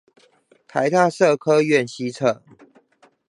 [0.67, 2.41] 臺大社科院西側